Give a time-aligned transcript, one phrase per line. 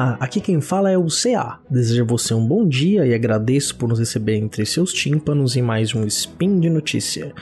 [0.00, 1.58] Olá, aqui quem fala é o CA.
[1.68, 5.60] Desejo a você um bom dia e agradeço por nos receber entre seus tímpanos em
[5.60, 7.34] mais um Spin de Notícia,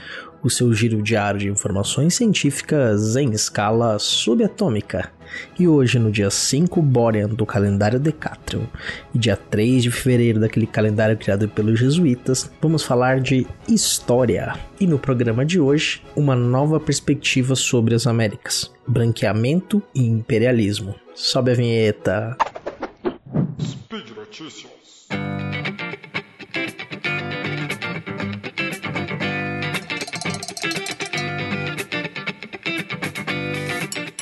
[0.43, 5.09] o seu giro diário de informações científicas em escala subatômica.
[5.57, 8.67] E hoje, no dia 5 Borean do calendário Decatrium
[9.15, 14.57] e dia 3 de fevereiro daquele calendário criado pelos jesuítas, vamos falar de história.
[14.81, 20.97] E no programa de hoje, uma nova perspectiva sobre as Américas: branqueamento e imperialismo.
[21.21, 22.37] Sobe a vinheta.
[23.61, 25.09] Speed Notícias.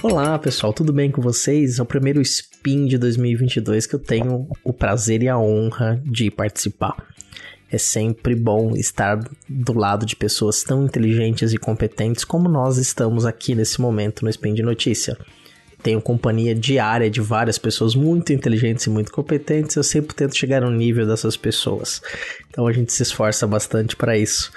[0.02, 1.78] Olá pessoal, tudo bem com vocês?
[1.78, 6.30] É o primeiro Spin de 2022 que eu tenho o prazer e a honra de
[6.30, 6.96] participar.
[7.70, 13.26] É sempre bom estar do lado de pessoas tão inteligentes e competentes como nós estamos
[13.26, 15.15] aqui nesse momento no Spin de Notícia.
[15.82, 19.77] Tenho companhia diária de várias pessoas muito inteligentes e muito competentes.
[19.77, 22.02] Eu sempre tento chegar no nível dessas pessoas.
[22.51, 24.51] Então a gente se esforça bastante para isso.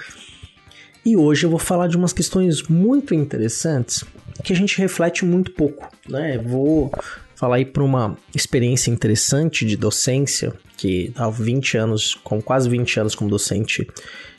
[1.06, 4.04] E hoje eu vou falar de umas questões muito interessantes
[4.44, 6.38] que a gente reflete muito pouco, né?
[6.38, 6.92] Vou
[7.36, 13.00] falar aí para uma experiência interessante de docência, que há 20 anos, com quase 20
[13.00, 13.88] anos como docente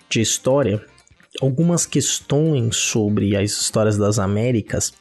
[0.08, 0.82] de história,
[1.40, 4.92] algumas questões sobre as histórias das Américas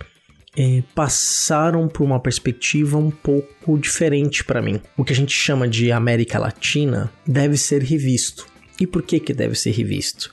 [0.57, 4.81] é, passaram por uma perspectiva um pouco diferente para mim.
[4.97, 8.47] O que a gente chama de América Latina deve ser revisto.
[8.79, 10.31] E por que que deve ser revisto?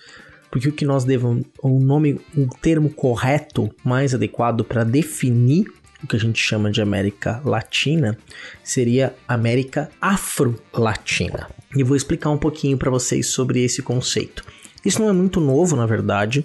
[0.50, 5.66] porque o que nós devemos, o nome, o termo correto, mais adequado para definir
[6.02, 8.16] o que a gente chama de América Latina
[8.64, 11.48] seria América Afro-Latina.
[11.76, 14.44] E vou explicar um pouquinho para vocês sobre esse conceito.
[14.84, 16.42] Isso não é muito novo, na verdade,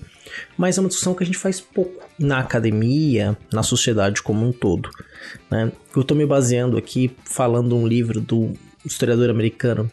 [0.58, 4.52] mas é uma discussão que a gente faz pouco na academia, na sociedade como um
[4.52, 4.90] todo.
[5.50, 5.72] Né?
[5.96, 8.54] Eu estou me baseando aqui falando um livro do
[8.86, 9.90] historiador americano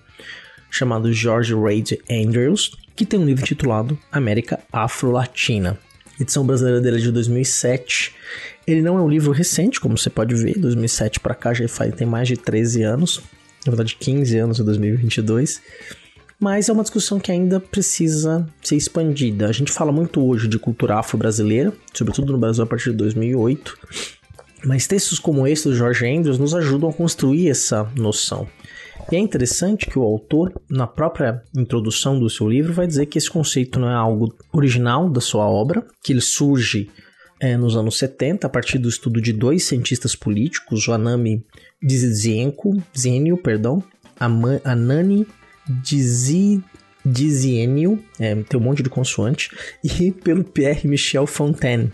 [0.70, 5.78] chamado George Reid Andrews, que tem um livro titulado América Afro-Latina,
[6.20, 8.14] edição brasileira dele é de 2007.
[8.66, 11.94] Ele não é um livro recente, como você pode ver, 2007 para cá já faz,
[11.94, 13.20] tem mais de 13 anos,
[13.64, 15.62] na verdade 15 anos em 2022.
[16.40, 19.48] Mas é uma discussão que ainda precisa ser expandida.
[19.48, 23.76] A gente fala muito hoje de cultura afro-brasileira, sobretudo no Brasil a partir de 2008.
[24.64, 28.46] Mas textos como esse do Jorge Andrews nos ajudam a construir essa noção.
[29.10, 33.18] E é interessante que o autor, na própria introdução do seu livro, vai dizer que
[33.18, 36.90] esse conceito não é algo original da sua obra, que ele surge
[37.40, 41.44] é, nos anos 70 a partir do estudo de dois cientistas políticos, o Anami
[41.82, 43.82] Dzienio, perdão,
[44.64, 45.26] Anani
[47.04, 49.50] Dzienio, é, tem um monte de consoante,
[49.82, 51.92] e pelo Pierre Michel Fontaine,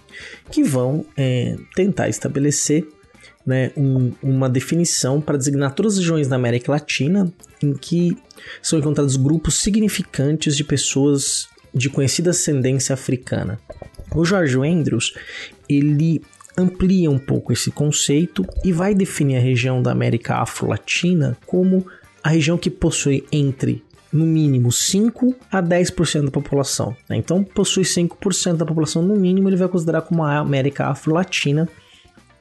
[0.50, 2.86] que vão é, tentar estabelecer
[3.46, 8.16] né, um, uma definição para designar todas as regiões da América Latina em que
[8.62, 13.58] são encontrados grupos significantes de pessoas de conhecida ascendência africana.
[14.14, 15.14] O George Andrews
[15.68, 16.22] ele
[16.56, 21.84] amplia um pouco esse conceito e vai definir a região da América Afro-Latina como
[22.24, 26.96] a região que possui entre no mínimo 5 a 10% da população.
[27.08, 27.16] Né?
[27.16, 31.68] Então, possui 5% da população no mínimo, ele vai considerar como a América Afro-Latina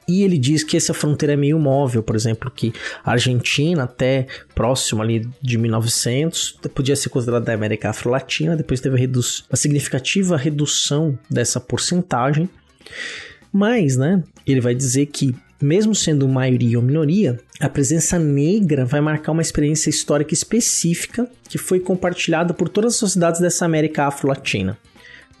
[0.06, 2.72] e ele diz que essa fronteira é meio móvel, por exemplo, que
[3.04, 9.06] a Argentina até próximo ali de 1900 podia ser considerada da América Afro-Latina, depois teve
[9.06, 12.48] uma significativa redução dessa porcentagem.
[13.52, 19.00] Mas, né, ele vai dizer que mesmo sendo maioria ou minoria, a presença negra vai
[19.00, 24.78] marcar uma experiência histórica específica que foi compartilhada por todas as sociedades dessa América Afro-Latina.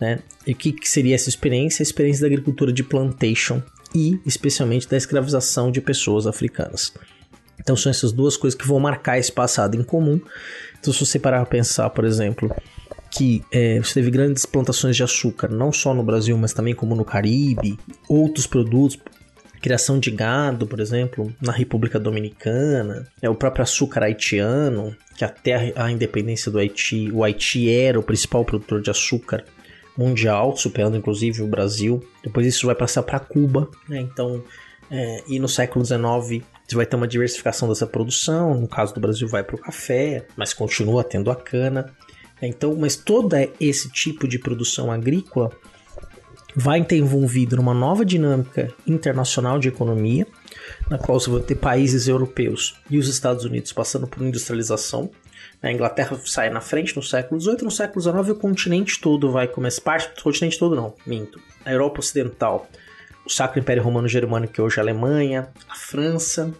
[0.00, 0.20] Né?
[0.46, 1.82] E o que, que seria essa experiência?
[1.82, 3.62] A experiência da agricultura de plantation
[3.94, 6.92] e especialmente da escravização de pessoas africanas.
[7.60, 10.20] Então são essas duas coisas que vão marcar esse passado em comum.
[10.78, 12.54] Então se você parar a pensar, por exemplo,
[13.10, 16.96] que é, você teve grandes plantações de açúcar, não só no Brasil, mas também como
[16.96, 17.78] no Caribe,
[18.08, 18.98] outros produtos,
[19.64, 25.72] criação de gado, por exemplo, na República Dominicana, é o próprio açúcar haitiano, que até
[25.74, 29.42] a independência do Haiti, o Haiti era o principal produtor de açúcar
[29.96, 32.06] mundial, superando inclusive o Brasil.
[32.22, 34.02] Depois isso vai passar para Cuba, né?
[34.02, 34.44] Então,
[34.90, 38.60] é, e no século XIX você vai ter uma diversificação dessa produção.
[38.60, 41.90] No caso do Brasil, vai para o café, mas continua tendo a cana.
[42.42, 45.50] Então, mas todo esse tipo de produção agrícola
[46.54, 50.26] vai ter envolvido numa nova dinâmica internacional de economia,
[50.88, 55.10] na qual você vai ter países europeus e os Estados Unidos passando por industrialização,
[55.62, 59.48] a Inglaterra sai na frente no século XVIII, no século XIX o continente todo vai
[59.48, 59.80] começar.
[59.80, 61.40] Parte do continente todo não, minto.
[61.64, 62.68] A Europa Ocidental,
[63.24, 66.52] o Sacro Império Romano Germânico, que hoje é a Alemanha, a França,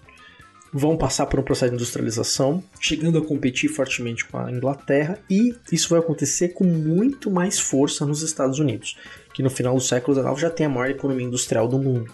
[0.72, 5.54] vão passar por um processo de industrialização, chegando a competir fortemente com a Inglaterra, e
[5.70, 8.96] isso vai acontecer com muito mais força nos Estados Unidos,
[9.34, 12.10] que no final do século XIX já tem a maior economia industrial do mundo.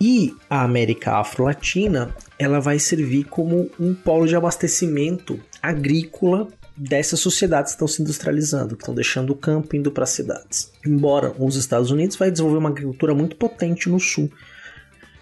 [0.00, 7.72] E a América Afro-Latina, ela vai servir como um polo de abastecimento agrícola dessas sociedades
[7.72, 10.72] que estão se industrializando, que estão deixando o campo indo para as cidades.
[10.84, 14.30] Embora os Estados Unidos vai desenvolver uma agricultura muito potente no sul,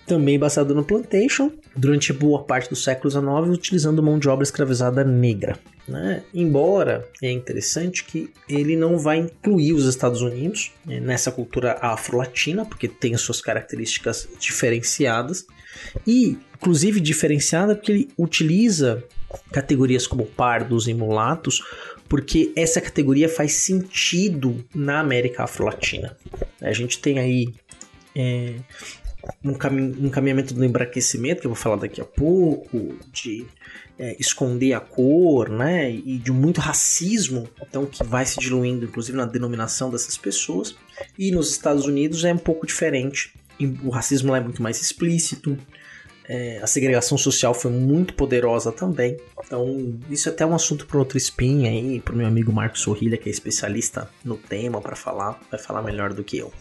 [0.07, 5.05] também baseado no plantation, durante boa parte do século XIX, utilizando mão de obra escravizada
[5.05, 5.59] negra.
[5.87, 6.23] Né?
[6.33, 12.65] Embora é interessante que ele não vai incluir os Estados Unidos né, nessa cultura afro-latina,
[12.65, 15.47] porque tem as suas características diferenciadas,
[16.07, 19.03] e inclusive diferenciada porque ele utiliza
[19.51, 21.63] categorias como pardos e mulatos,
[22.09, 26.17] porque essa categoria faz sentido na América Afro-Latina.
[26.61, 27.49] A gente tem aí
[28.15, 28.57] é,
[29.45, 33.47] um, cami um caminhamento do embranquecimento, que eu vou falar daqui a pouco, de
[33.99, 39.17] é, esconder a cor, né, e de muito racismo, então que vai se diluindo, inclusive
[39.17, 40.75] na denominação dessas pessoas.
[41.19, 43.35] E nos Estados Unidos é um pouco diferente.
[43.85, 45.57] O racismo lá é muito mais explícito,
[46.29, 49.17] é, a segregação social foi muito poderosa também.
[49.45, 52.81] Então, isso é até um assunto para outro spin aí, para o meu amigo Marcos
[52.81, 56.53] Sorrilha, que é especialista no tema, para falar, vai falar melhor do que eu.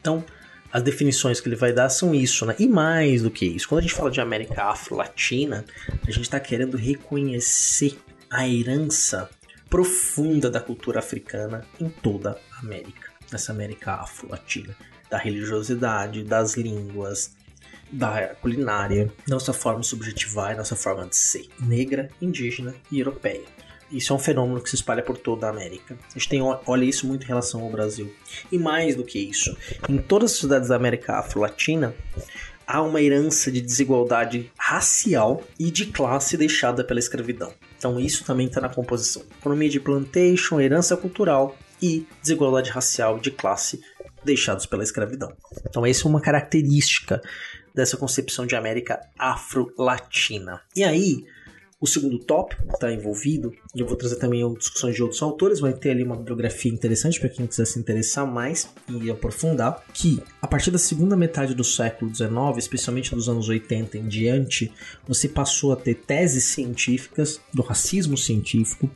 [0.00, 0.24] Então,
[0.74, 2.56] as definições que ele vai dar são isso, né?
[2.58, 5.64] E mais do que isso, quando a gente fala de América Afro-Latina,
[6.04, 7.96] a gente está querendo reconhecer
[8.28, 9.30] a herança
[9.70, 14.74] profunda da cultura africana em toda a América, nessa América Afro-Latina,
[15.08, 17.36] da religiosidade, das línguas,
[17.92, 23.44] da culinária, nossa forma subjetivar, nossa forma de ser negra, indígena e europeia.
[23.94, 25.96] Isso é um fenômeno que se espalha por toda a América.
[26.08, 28.12] A gente tem, olha isso muito em relação ao Brasil.
[28.50, 29.56] E mais do que isso,
[29.88, 31.94] em todas as cidades da América Afro-Latina,
[32.66, 37.52] há uma herança de desigualdade racial e de classe deixada pela escravidão.
[37.78, 39.22] Então isso também está na composição.
[39.38, 43.80] Economia de plantation, herança cultural e desigualdade racial de classe
[44.24, 45.32] deixados pela escravidão.
[45.68, 47.22] Então essa é uma característica
[47.74, 50.62] dessa concepção de América afro-latina.
[50.74, 51.26] E aí,
[51.84, 55.74] o segundo tópico que está envolvido, eu vou trazer também discussões de outros autores, vai
[55.74, 60.46] ter ali uma bibliografia interessante para quem quiser se interessar mais e aprofundar, que a
[60.46, 64.72] partir da segunda metade do século XIX, especialmente dos anos 80 em diante,
[65.06, 68.88] você passou a ter teses científicas do racismo científico,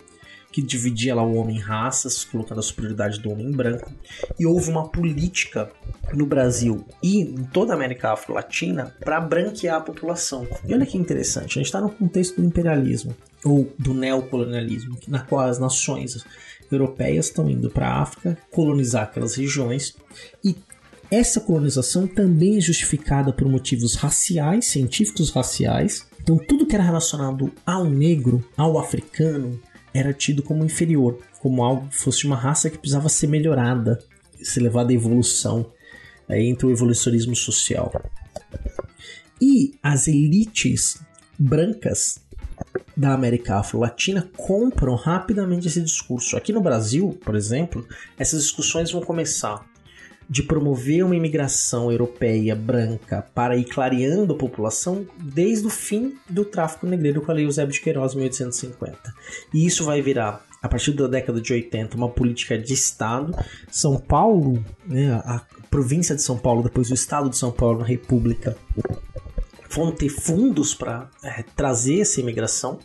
[0.50, 3.92] que dividia lá o homem em raças, colocando a superioridade do homem branco,
[4.38, 5.70] e houve uma política
[6.14, 10.46] no Brasil e em toda a América Afro-Latina para branquear a população.
[10.66, 13.14] E olha que interessante, a gente está no contexto do imperialismo
[13.44, 16.24] ou do neocolonialismo, na qual as nações
[16.70, 19.96] europeias estão indo para a África colonizar aquelas regiões
[20.44, 20.56] e
[21.10, 26.06] essa colonização também é justificada por motivos raciais, científicos raciais.
[26.20, 29.58] Então, tudo que era relacionado ao negro, ao africano,
[29.92, 33.98] era tido como inferior, como algo que fosse uma raça que precisava ser melhorada,
[34.42, 35.72] ser levada à evolução.
[36.28, 37.92] Aí entra o evolucionismo social.
[39.40, 41.00] E as elites
[41.38, 42.20] brancas
[42.96, 46.36] da América Afro-Latina compram rapidamente esse discurso.
[46.36, 47.86] Aqui no Brasil, por exemplo,
[48.18, 49.64] essas discussões vão começar
[50.28, 56.44] de promover uma imigração europeia branca para ir clareando a população desde o fim do
[56.44, 59.14] tráfico negreiro com a Lei Eusébio de Queiroz em 1850.
[59.54, 63.34] E isso vai virar, a partir da década de 80, uma política de Estado.
[63.70, 67.86] São Paulo, né, a província de São Paulo, depois o Estado de São Paulo, a
[67.86, 68.56] República,
[69.70, 72.78] vão ter fundos para é, trazer essa imigração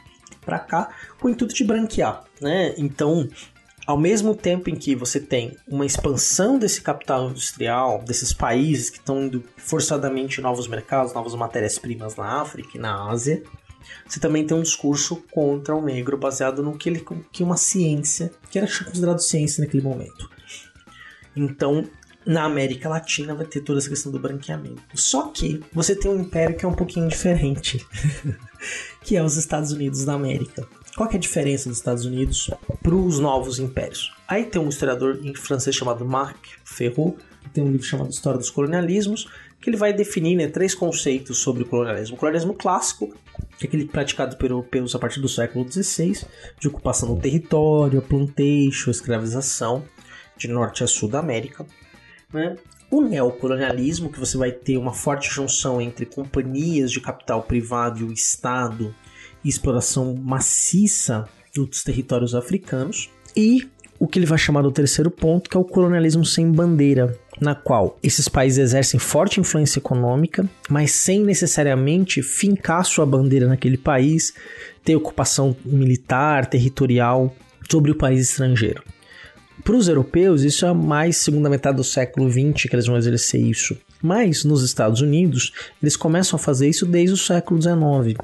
[0.45, 2.23] para cá com o intuito de branquear.
[2.41, 2.73] Né?
[2.77, 3.27] Então,
[3.85, 8.97] ao mesmo tempo em que você tem uma expansão desse capital industrial, desses países que
[8.97, 13.43] estão indo forçadamente em novos mercados, novas matérias-primas na África e na Ásia,
[14.07, 18.31] você também tem um discurso contra o negro baseado no que, ele, que uma ciência,
[18.49, 20.29] que era considerado ciência naquele momento.
[21.35, 21.87] Então,
[22.25, 24.81] na América Latina vai ter toda essa questão do branqueamento.
[24.95, 27.85] Só que você tem um império que é um pouquinho diferente,
[29.03, 30.65] que é os Estados Unidos da América.
[30.95, 32.51] Qual é a diferença dos Estados Unidos
[32.83, 34.13] para os novos impérios?
[34.27, 38.51] Aí tem um historiador francês chamado Marc Ferraud, que tem um livro chamado História dos
[38.51, 39.27] Colonialismos,
[39.59, 42.15] que ele vai definir né, três conceitos sobre o colonialismo.
[42.15, 43.11] O colonialismo clássico,
[43.57, 46.27] que é aquele praticado por europeus a partir do século XVI,
[46.59, 49.83] de ocupação do território, plantation, escravização,
[50.37, 51.65] de norte a sul da América.
[52.31, 52.55] Né?
[52.91, 58.03] O neocolonialismo, que você vai ter uma forte junção entre companhias de capital privado e
[58.03, 58.93] o Estado,
[59.43, 63.09] e exploração maciça dos territórios africanos.
[63.35, 63.67] E
[63.99, 67.55] o que ele vai chamar do terceiro ponto, que é o colonialismo sem bandeira, na
[67.55, 74.33] qual esses países exercem forte influência econômica, mas sem necessariamente fincar sua bandeira naquele país,
[74.83, 77.33] ter ocupação militar, territorial
[77.69, 78.83] sobre o país estrangeiro.
[79.63, 83.39] Para os europeus, isso é mais segunda metade do século XX que eles vão exercer
[83.39, 83.77] isso.
[84.03, 88.19] Mas nos Estados Unidos, eles começam a fazer isso desde o século XIX.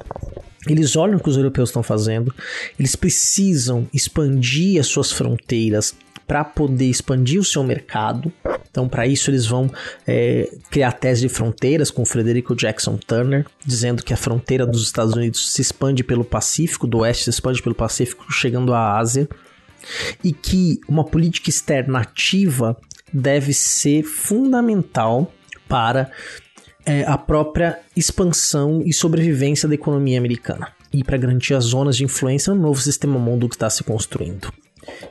[0.68, 2.34] Eles olham o que os europeus estão fazendo,
[2.78, 5.94] eles precisam expandir as suas fronteiras
[6.26, 8.30] para poder expandir o seu mercado.
[8.70, 9.70] Então, para isso, eles vão
[10.06, 14.82] é, criar a tese de fronteiras com Frederico Jackson Turner, dizendo que a fronteira dos
[14.84, 19.28] Estados Unidos se expande pelo Pacífico, do oeste se expande pelo Pacífico, chegando à Ásia,
[20.22, 22.76] e que uma política externa ativa
[23.12, 25.32] deve ser fundamental
[25.70, 26.10] para
[26.84, 32.04] é, a própria expansão e sobrevivência da economia americana e para garantir as zonas de
[32.04, 34.52] influência no novo sistema mundo que está se construindo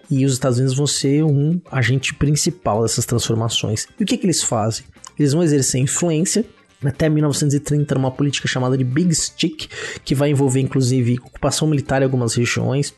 [0.10, 3.88] e os Estados Unidos vão ser um agente principal dessas transformações.
[4.00, 4.86] E o que, que eles fazem?
[5.18, 6.46] Eles vão exercer influência
[6.84, 9.68] até 1930 numa política chamada de Big Stick,
[10.04, 12.94] que vai envolver inclusive ocupação militar em algumas regiões.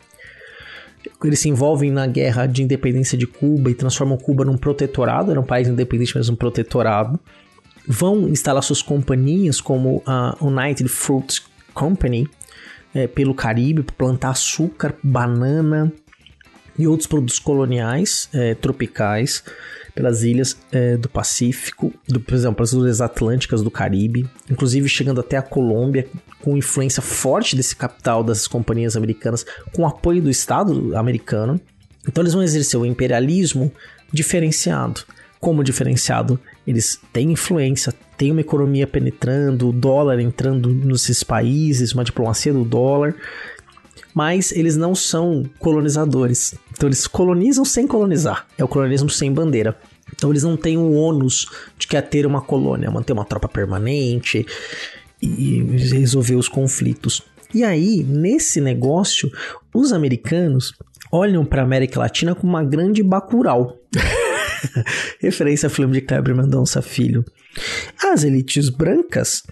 [1.24, 5.40] Eles se envolvem na guerra de independência de Cuba e transformam Cuba num protetorado, era
[5.40, 7.20] um país independente, mas um protetorado.
[7.88, 11.42] Vão instalar suas companhias como a United Fruit
[11.74, 12.30] Company
[12.94, 15.92] é, pelo Caribe, para plantar açúcar, banana,
[16.78, 19.44] e outros produtos coloniais é, tropicais
[19.94, 25.20] pelas ilhas é, do Pacífico, do, por exemplo, as ilhas atlânticas do Caribe, inclusive chegando
[25.20, 26.08] até a Colômbia,
[26.42, 29.46] com influência forte desse capital dessas companhias americanas,
[29.76, 31.60] com apoio do Estado americano.
[32.08, 33.72] Então eles vão exercer o imperialismo
[34.12, 35.02] diferenciado.
[35.40, 42.04] Como diferenciado, eles têm influência, têm uma economia penetrando, o dólar entrando nesses países, uma
[42.04, 43.16] diplomacia do dólar,
[44.14, 46.56] mas eles não são colonizadores.
[46.74, 48.46] Então eles colonizam sem colonizar.
[48.58, 49.78] É o colonialismo sem bandeira.
[50.14, 54.46] Então eles não têm o ônus de querer ter uma colônia, manter uma tropa permanente
[55.22, 55.62] e
[55.94, 57.24] resolver os conflitos.
[57.54, 59.30] E aí, nesse negócio,
[59.74, 60.74] os americanos
[61.12, 63.78] olham para a América Latina como uma grande bacural.
[65.20, 67.26] Referência ao filme de Kleber Mendonça Filho.
[68.04, 69.44] As elites brancas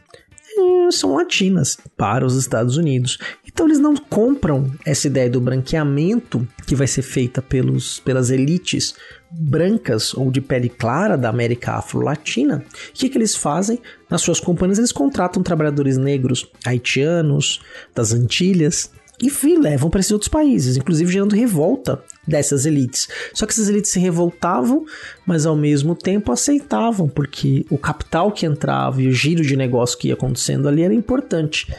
[0.57, 3.17] eh, são latinas para os Estados Unidos.
[3.45, 8.95] Então eles não compram essa ideia do branqueamento que vai ser feita pelos, pelas elites
[9.31, 12.63] brancas ou de pele clara da América Afro-Latina.
[12.89, 13.79] O que, que eles fazem?
[14.09, 17.61] Nas suas companhias eles contratam trabalhadores negros haitianos,
[17.93, 23.07] das Antilhas, e levam para esses outros países, inclusive gerando revolta dessas elites.
[23.33, 24.85] Só que essas elites se revoltavam,
[25.25, 29.97] mas ao mesmo tempo aceitavam, porque o capital que entrava e o giro de negócio
[29.97, 31.73] que ia acontecendo ali era importante.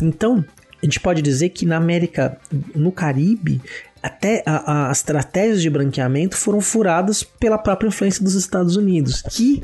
[0.00, 0.44] Então,
[0.82, 2.38] a gente pode dizer que na América,
[2.74, 3.60] no Caribe,
[4.02, 9.22] até a, a, as estratégias de branqueamento foram furadas pela própria influência dos Estados Unidos,
[9.22, 9.62] que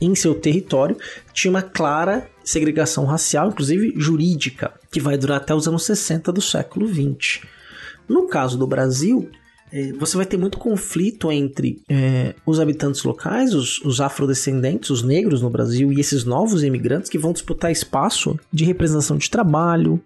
[0.00, 0.96] em seu território
[1.32, 6.40] tinha uma clara segregação racial, inclusive jurídica, que vai durar até os anos 60 do
[6.40, 7.42] século 20.
[8.08, 9.30] No caso do Brasil,
[9.72, 15.02] é, você vai ter muito conflito entre é, os habitantes locais, os, os, afrodescendentes, os
[15.02, 20.00] negros no Brasil e esses novos imigrantes que vão disputar espaço de representação de trabalho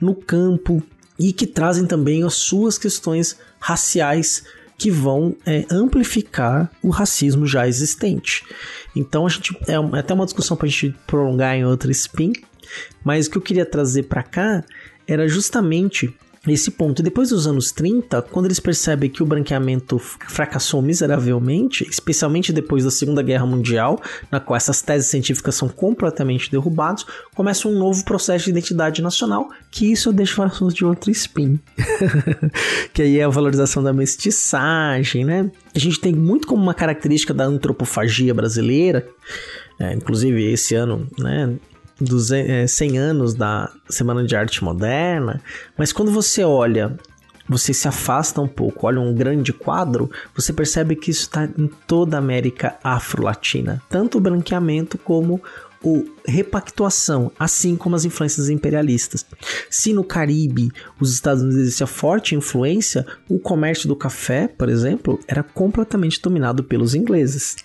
[0.00, 0.82] no campo
[1.22, 4.42] e que trazem também as suas questões raciais
[4.76, 8.44] que vão é, amplificar o racismo já existente.
[8.96, 12.32] Então a gente é, é até uma discussão para a gente prolongar em outro spin,
[13.04, 14.64] mas o que eu queria trazer para cá
[15.06, 16.12] era justamente
[16.50, 17.02] esse ponto.
[17.02, 22.90] Depois dos anos 30, quando eles percebem que o branqueamento fracassou miseravelmente, especialmente depois da
[22.90, 28.46] Segunda Guerra Mundial, na qual essas teses científicas são completamente derrubadas, começa um novo processo
[28.46, 31.60] de identidade nacional, que isso eu deixo para assuntos de outro spin.
[32.92, 35.48] que aí é a valorização da mestiçagem, né?
[35.74, 39.06] A gente tem muito como uma característica da antropofagia brasileira,
[39.78, 41.54] é, inclusive esse ano, né,
[42.68, 45.40] 100 é, anos da Semana de Arte Moderna,
[45.76, 46.96] mas quando você olha,
[47.48, 51.68] você se afasta um pouco, olha um grande quadro, você percebe que isso está em
[51.86, 55.40] toda a América Afro-Latina, tanto o branqueamento como
[55.84, 59.26] o repactuação, assim como as influências imperialistas.
[59.68, 65.18] Se no Caribe os Estados Unidos existia forte influência, o comércio do café, por exemplo,
[65.26, 67.56] era completamente dominado pelos ingleses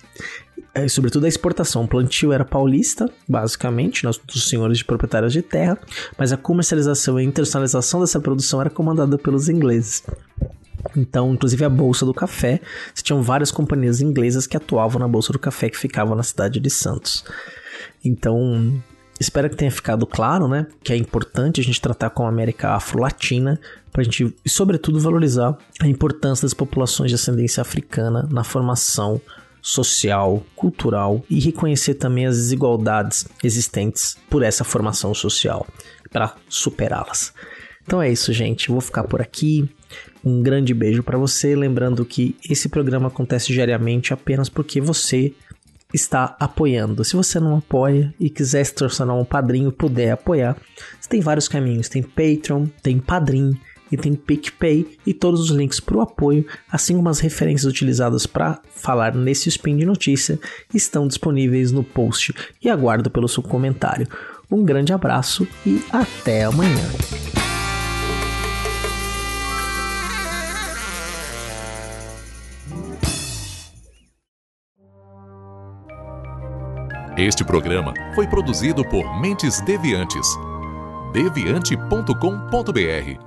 [0.74, 1.84] é, sobretudo a exportação.
[1.84, 5.78] O plantio era paulista, basicamente, nós, dos senhores de proprietários de terra,
[6.18, 10.04] mas a comercialização e a internacionalização dessa produção era comandada pelos ingleses.
[10.96, 12.62] Então, inclusive a Bolsa do Café,
[13.02, 16.70] tinham várias companhias inglesas que atuavam na Bolsa do Café que ficava na cidade de
[16.70, 17.26] Santos.
[18.06, 18.80] Então,
[19.20, 22.70] espero que tenha ficado claro, né, que é importante a gente tratar com a América
[22.70, 23.60] Afro-Latina
[23.92, 29.20] para a gente, sobretudo, valorizar a importância das populações de ascendência africana na formação
[29.68, 35.68] social, cultural e reconhecer também as desigualdades existentes por essa formação social
[36.10, 37.34] para superá-las.
[37.84, 38.72] Então é isso, gente.
[38.72, 39.70] Vou ficar por aqui.
[40.24, 45.34] Um grande beijo para você, lembrando que esse programa acontece diariamente apenas porque você
[45.94, 47.04] está apoiando.
[47.04, 50.56] Se você não apoia e quiser se tornar um padrinho, puder apoiar,
[50.98, 51.90] você tem vários caminhos.
[51.90, 53.60] Tem Patreon, tem Padrim
[53.92, 58.26] e tem PicPay e todos os links para o apoio, assim como as referências utilizadas
[58.26, 60.40] para falar nesse spin de notícia,
[60.74, 64.08] estão disponíveis no post e aguardo pelo seu comentário.
[64.50, 66.88] Um grande abraço e até amanhã.
[77.18, 80.28] Este programa foi produzido por Mentes Deviantes.
[81.12, 83.27] deviante.com.br